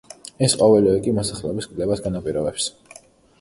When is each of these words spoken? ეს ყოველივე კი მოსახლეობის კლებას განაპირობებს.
ეს 0.45 0.53
ყოველივე 0.61 1.03
კი 1.07 1.13
მოსახლეობის 1.17 1.69
კლებას 1.75 2.03
განაპირობებს. 2.07 2.67